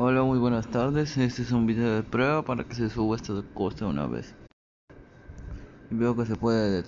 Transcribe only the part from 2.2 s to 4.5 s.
para que se suba esta cosa una vez.